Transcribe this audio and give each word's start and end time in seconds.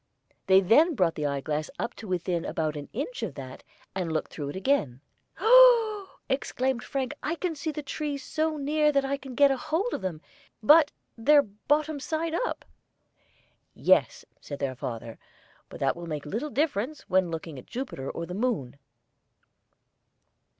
They 0.47 0.61
then 0.61 0.95
brought 0.95 1.13
the 1.13 1.27
eyeglass 1.27 1.69
up 1.77 1.93
to 1.97 2.07
within 2.07 2.43
about 2.43 2.75
an 2.75 2.89
inch 2.91 3.21
of 3.21 3.35
that, 3.35 3.61
and 3.93 4.11
looked 4.11 4.31
through 4.31 4.49
it 4.49 4.55
again. 4.55 4.99
"Oh 5.39 5.45
oh 5.45 6.09
oo!" 6.11 6.17
exclaimed 6.27 6.83
Frank: 6.83 7.13
"I 7.21 7.37
see 7.53 7.69
the 7.69 7.83
trees 7.83 8.23
so 8.23 8.57
near 8.57 8.91
that 8.91 9.05
I 9.05 9.15
can 9.17 9.35
get 9.35 9.51
hold 9.51 9.93
of 9.93 10.01
them, 10.01 10.19
but 10.63 10.91
they're 11.19 11.43
bottom 11.43 11.99
side 11.99 12.33
up!" 12.33 12.65
"Yes," 13.75 14.25
said 14.39 14.57
their 14.57 14.73
father, 14.73 15.19
"but 15.69 15.79
that 15.79 15.95
will 15.95 16.07
make 16.07 16.25
little 16.25 16.49
difference 16.49 17.01
when 17.01 17.29
looking 17.29 17.59
at 17.59 17.67
Jupiter 17.67 18.09
or 18.09 18.25
the 18.25 18.33
moon." 18.33 18.77